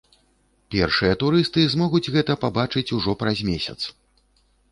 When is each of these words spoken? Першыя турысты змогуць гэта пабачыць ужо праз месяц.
Першыя 0.75 1.17
турысты 1.23 1.65
змогуць 1.75 2.11
гэта 2.17 2.37
пабачыць 2.45 2.85
ужо 2.97 3.11
праз 3.23 3.37
месяц. 3.53 3.77